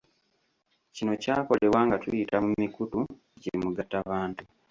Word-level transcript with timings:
Kino 0.95 1.13
kyakolebwa 1.21 1.79
nga 1.87 1.97
tuyita 2.03 2.37
mu 2.45 2.51
mikutu 2.61 2.99
gimugattabantu. 3.41 4.41